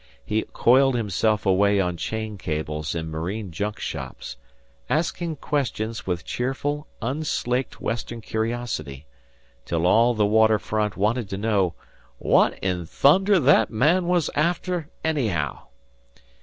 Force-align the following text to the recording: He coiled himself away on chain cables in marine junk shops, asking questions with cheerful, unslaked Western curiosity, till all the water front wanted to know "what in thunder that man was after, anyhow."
He 0.25 0.41
coiled 0.51 0.95
himself 0.95 1.45
away 1.45 1.79
on 1.79 1.95
chain 1.95 2.35
cables 2.39 2.95
in 2.95 3.11
marine 3.11 3.51
junk 3.51 3.79
shops, 3.79 4.35
asking 4.89 5.35
questions 5.35 6.07
with 6.07 6.25
cheerful, 6.25 6.87
unslaked 7.03 7.79
Western 7.81 8.19
curiosity, 8.19 9.05
till 9.63 9.85
all 9.85 10.15
the 10.15 10.25
water 10.25 10.57
front 10.57 10.97
wanted 10.97 11.29
to 11.29 11.37
know 11.37 11.75
"what 12.17 12.57
in 12.63 12.87
thunder 12.87 13.39
that 13.41 13.69
man 13.69 14.07
was 14.07 14.31
after, 14.33 14.89
anyhow." 15.03 15.67